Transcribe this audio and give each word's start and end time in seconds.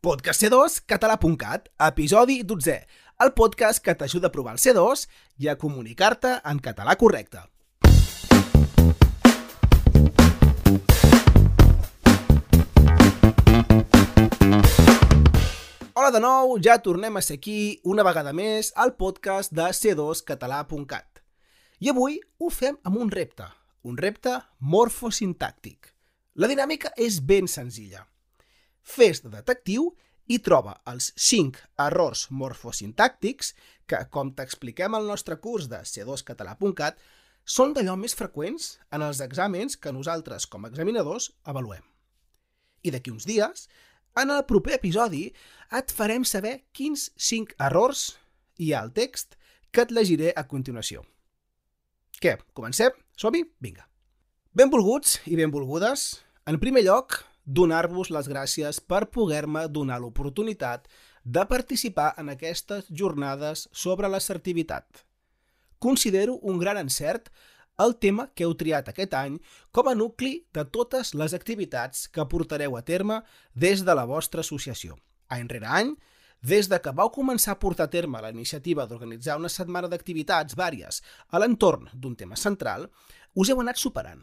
Podcast 0.00 0.40
C2 0.40 0.78
català.cat, 0.88 1.66
episodi 1.84 2.38
12, 2.42 2.74
el 3.20 3.30
podcast 3.36 3.82
que 3.84 3.92
t'ajuda 3.92 4.30
a 4.30 4.32
provar 4.32 4.54
el 4.56 4.60
C2 4.62 5.02
i 5.44 5.48
a 5.52 5.58
comunicar-te 5.60 6.30
en 6.40 6.56
català 6.64 6.94
correcte. 6.96 7.42
Hola 15.92 16.08
de 16.14 16.22
nou, 16.24 16.56
ja 16.64 16.78
tornem 16.80 17.20
a 17.20 17.20
ser 17.20 17.36
aquí 17.36 17.76
una 17.84 18.00
vegada 18.00 18.32
més 18.32 18.72
al 18.80 18.94
podcast 18.96 19.52
de 19.52 19.66
c2català.cat. 19.68 21.20
I 21.84 21.92
avui 21.92 22.16
ho 22.40 22.48
fem 22.48 22.80
amb 22.88 22.96
un 23.04 23.12
repte, 23.12 23.50
un 23.84 24.00
repte 24.00 24.32
morfosintàctic. 24.64 25.92
La 26.40 26.48
dinàmica 26.48 26.94
és 26.96 27.20
ben 27.20 27.44
senzilla. 27.44 28.06
Fes 28.90 29.22
de 29.24 29.30
detectiu 29.32 29.90
i 30.30 30.38
troba 30.42 30.76
els 30.90 31.10
5 31.18 31.62
errors 31.86 32.26
morfosintàctics 32.30 33.54
que, 33.90 34.00
com 34.14 34.32
t'expliquem 34.34 34.94
al 34.94 35.08
nostre 35.10 35.38
curs 35.42 35.68
de 35.70 35.82
c2català.cat, 35.86 36.98
són 37.44 37.74
d'allò 37.74 37.96
més 37.98 38.14
freqüents 38.14 38.72
en 38.94 39.02
els 39.06 39.22
exàmens 39.24 39.78
que 39.80 39.94
nosaltres, 39.94 40.46
com 40.46 40.64
a 40.64 40.70
examinadors, 40.70 41.30
avaluem. 41.50 41.82
I 42.86 42.92
d'aquí 42.94 43.12
uns 43.14 43.26
dies, 43.28 43.66
en 44.20 44.30
el 44.34 44.44
proper 44.46 44.76
episodi, 44.78 45.28
et 45.74 45.94
farem 45.94 46.26
saber 46.26 46.60
quins 46.74 47.10
5 47.30 47.58
errors 47.66 48.04
hi 48.58 48.72
ha 48.72 48.82
al 48.84 48.92
text 48.94 49.38
que 49.70 49.86
et 49.86 49.94
llegiré 49.94 50.34
a 50.36 50.46
continuació. 50.50 51.04
Què, 52.20 52.36
comencem? 52.52 52.94
Som-hi? 53.16 53.44
Vinga. 53.64 53.86
Benvolguts 54.52 55.20
i 55.30 55.38
benvolgudes. 55.38 56.20
En 56.50 56.58
primer 56.60 56.82
lloc, 56.84 57.20
donar-vos 57.50 58.12
les 58.14 58.28
gràcies 58.30 58.78
per 58.80 59.08
poder-me 59.10 59.66
donar 59.68 59.98
l'oportunitat 60.00 60.86
de 61.24 61.42
participar 61.50 62.12
en 62.22 62.30
aquestes 62.30 62.86
jornades 62.88 63.68
sobre 63.72 64.08
l'assertivitat. 64.08 64.86
Considero 65.78 66.36
un 66.42 66.60
gran 66.62 66.78
encert 66.78 67.30
el 67.80 67.96
tema 67.96 68.28
que 68.36 68.44
heu 68.44 68.54
triat 68.60 68.90
aquest 68.92 69.14
any 69.16 69.38
com 69.72 69.88
a 69.88 69.96
nucli 69.96 70.44
de 70.54 70.64
totes 70.76 71.14
les 71.16 71.34
activitats 71.34 72.06
que 72.12 72.26
portareu 72.28 72.76
a 72.76 72.82
terme 72.84 73.22
des 73.54 73.84
de 73.84 73.94
la 73.96 74.04
vostra 74.04 74.44
associació. 74.44 74.98
Any 75.28 75.48
rere 75.48 75.66
any, 75.66 75.94
des 76.42 76.68
de 76.68 76.78
que 76.80 76.92
vau 76.96 77.10
començar 77.12 77.54
a 77.56 77.60
portar 77.62 77.88
a 77.88 77.92
terme 77.92 78.20
la 78.20 78.30
iniciativa 78.30 78.86
d'organitzar 78.86 79.38
una 79.40 79.48
setmana 79.48 79.88
d'activitats 79.88 80.56
vàries 80.56 81.02
a 81.28 81.40
l'entorn 81.40 81.88
d'un 81.94 82.14
tema 82.16 82.36
central, 82.36 82.86
us 83.34 83.50
heu 83.50 83.60
anat 83.60 83.80
superant. 83.80 84.22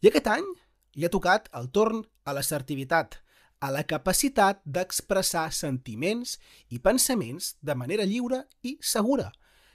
I 0.00 0.08
aquest 0.08 0.28
any 0.32 0.48
hi 0.96 1.04
ha 1.04 1.12
tocat 1.12 1.48
el 1.56 1.68
torn 1.70 2.02
a 2.30 2.36
l'assertivitat, 2.36 3.18
a 3.60 3.68
la 3.74 3.84
capacitat 3.84 4.62
d'expressar 4.64 5.50
sentiments 5.52 6.38
i 6.72 6.80
pensaments 6.80 7.54
de 7.60 7.76
manera 7.76 8.06
lliure 8.08 8.44
i 8.64 8.78
segura, 8.80 9.28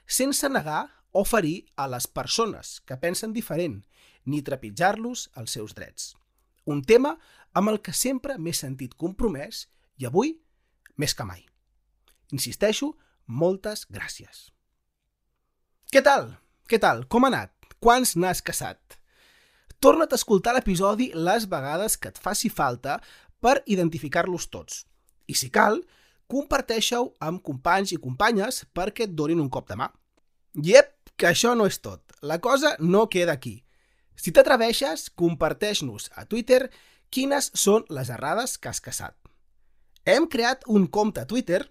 sense 0.07 0.49
negar 0.49 0.87
o 1.11 1.23
ferir 1.23 1.67
a 1.77 1.87
les 1.87 2.07
persones 2.07 2.79
que 2.87 2.97
pensen 2.97 3.33
diferent, 3.33 3.83
ni 4.25 4.41
trepitjar-los 4.41 5.29
els 5.37 5.53
seus 5.53 5.75
drets. 5.77 6.15
Un 6.65 6.81
tema 6.81 7.13
amb 7.53 7.69
el 7.71 7.79
que 7.85 7.93
sempre 7.93 8.39
m'he 8.41 8.55
sentit 8.57 8.97
compromès 8.97 9.67
i 10.01 10.09
avui 10.09 10.33
més 10.97 11.13
que 11.13 11.27
mai. 11.27 11.45
Insisteixo, 12.33 12.95
moltes 13.27 13.85
gràcies. 13.93 14.49
Què 15.93 16.01
tal? 16.03 16.33
Què 16.65 16.81
tal? 16.81 17.05
Com 17.07 17.25
ha 17.25 17.31
anat? 17.31 17.53
Quants 17.79 18.15
n'has 18.17 18.41
caçat? 18.41 18.97
Torna't 19.85 20.15
a 20.15 20.17
escoltar 20.17 20.55
l'episodi 20.55 21.11
les 21.13 21.43
vegades 21.45 21.93
que 22.01 22.09
et 22.09 22.15
faci 22.17 22.49
falta 22.49 22.95
per 23.37 23.59
identificar-los 23.69 24.47
tots. 24.49 24.79
I 25.29 25.35
si 25.37 25.51
cal, 25.53 25.75
comparteixeu 26.25 27.11
amb 27.21 27.43
companys 27.45 27.91
i 27.93 27.99
companyes 28.01 28.63
perquè 28.73 29.05
et 29.05 29.11
donin 29.13 29.43
un 29.43 29.51
cop 29.53 29.67
de 29.69 29.75
mà. 29.77 29.85
Iep, 30.57 30.89
que 31.13 31.27
això 31.29 31.51
no 31.53 31.67
és 31.69 31.77
tot. 31.85 32.15
La 32.25 32.39
cosa 32.41 32.71
no 32.79 33.03
queda 33.13 33.35
aquí. 33.37 33.59
Si 34.17 34.33
t'atreveixes, 34.33 35.11
comparteix-nos 35.13 36.09
a 36.17 36.25
Twitter 36.25 36.63
quines 37.13 37.51
són 37.53 37.85
les 37.93 38.09
errades 38.09 38.55
que 38.57 38.71
has 38.71 38.81
caçat. 38.81 39.13
Hem 40.01 40.25
creat 40.25 40.65
un 40.65 40.87
compte 40.87 41.21
a 41.21 41.29
Twitter, 41.29 41.61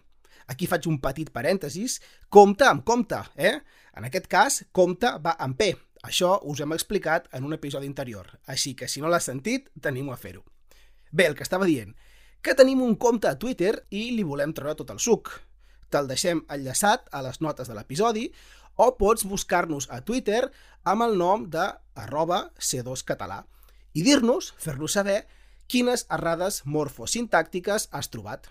aquí 0.47 0.71
faig 0.71 0.87
un 0.87 1.01
petit 1.03 1.35
parèntesis, 1.35 1.99
compte 2.31 2.71
amb 2.71 2.87
compte, 2.87 3.19
eh? 3.35 3.57
En 3.99 4.07
aquest 4.07 4.31
cas, 4.31 4.63
compte 4.71 5.11
va 5.19 5.35
amb 5.35 5.59
P. 5.59 5.73
Això 6.05 6.35
us 6.45 6.61
hem 6.61 6.75
explicat 6.77 7.31
en 7.33 7.47
un 7.49 7.57
episodi 7.57 7.89
anterior, 7.89 8.27
així 8.45 8.75
que 8.77 8.89
si 8.93 9.01
no 9.01 9.09
l'has 9.09 9.25
sentit, 9.31 9.71
tenim 9.81 10.11
a 10.13 10.19
fer-ho. 10.21 10.43
Bé, 11.11 11.25
el 11.31 11.37
que 11.39 11.47
estava 11.47 11.65
dient, 11.65 11.95
que 12.45 12.53
tenim 12.59 12.83
un 12.85 12.99
compte 13.01 13.31
a 13.31 13.39
Twitter 13.41 13.73
i 13.89 14.11
li 14.13 14.27
volem 14.29 14.53
treure 14.53 14.77
tot 14.77 14.93
el 14.93 15.01
suc. 15.01 15.31
Te'l 15.89 16.11
deixem 16.11 16.43
enllaçat 16.53 17.09
a 17.09 17.23
les 17.25 17.41
notes 17.41 17.71
de 17.71 17.77
l'episodi 17.79 18.27
o 18.77 18.91
pots 18.99 19.25
buscar-nos 19.31 19.89
a 19.89 20.03
Twitter 20.05 20.43
amb 20.85 21.07
el 21.07 21.17
nom 21.17 21.49
de 21.49 21.71
arroba 22.05 22.51
C2català 22.59 23.45
i 23.95 24.03
dir-nos, 24.03 24.53
fer-nos 24.59 24.99
saber, 24.99 25.23
quines 25.71 26.05
errades 26.13 26.65
morfosintàctiques 26.67 27.89
has 27.95 28.11
trobat. 28.13 28.51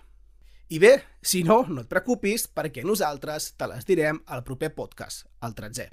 I 0.74 0.80
bé, 0.80 0.96
si 1.22 1.44
no, 1.46 1.62
no 1.68 1.84
et 1.84 1.90
preocupis 1.92 2.48
perquè 2.48 2.82
nosaltres 2.82 3.52
te 3.60 3.68
les 3.70 3.84
direm 3.86 4.24
al 4.26 4.42
proper 4.48 4.72
podcast, 4.74 5.28
el 5.44 5.54
13è. 5.54 5.92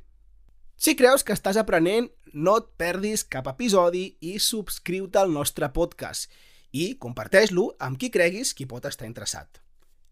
Si 0.81 0.96
creus 0.97 1.22
que 1.22 1.36
estàs 1.38 1.59
aprenent, 1.62 2.08
no 2.34 2.56
et 2.58 2.69
perdis 2.81 3.22
cap 3.30 3.46
episodi 3.52 4.16
i 4.25 4.40
subscriu-te 4.42 5.19
al 5.22 5.30
nostre 5.30 5.68
podcast 5.75 6.31
i 6.74 6.96
comparteix-lo 7.03 7.68
amb 7.86 8.00
qui 8.02 8.09
creguis 8.09 8.56
qui 8.58 8.66
pot 8.66 8.88
estar 8.90 9.06
interessat. 9.06 9.59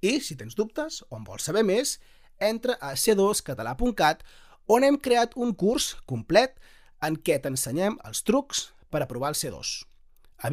I, 0.05 0.19
si 0.21 0.37
tens 0.37 0.53
dubtes 0.59 0.99
o 1.07 1.17
en 1.17 1.25
vols 1.25 1.49
saber 1.49 1.63
més, 1.65 1.95
entra 2.37 2.77
a 2.85 2.91
c2català.cat 2.93 4.21
on 4.69 4.85
hem 4.85 5.01
creat 5.01 5.33
un 5.41 5.55
curs 5.57 5.95
complet 6.05 6.53
en 7.01 7.17
què 7.17 7.39
t'ensenyem 7.41 7.97
els 8.05 8.21
trucs 8.21 8.67
per 8.93 9.01
aprovar 9.01 9.33
el 9.33 9.41
C2. 9.41 9.73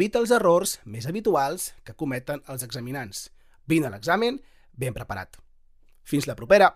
Evita 0.01 0.25
els 0.25 0.33
errors 0.33 0.79
més 0.89 1.05
habituals 1.05 1.75
que 1.85 1.93
cometen 1.93 2.41
els 2.49 2.65
examinants. 2.65 3.27
Vine 3.69 3.93
a 3.93 3.93
l'examen 3.93 4.41
ben 4.73 4.97
preparat. 4.97 5.37
Fins 6.09 6.25
la 6.25 6.41
propera! 6.41 6.73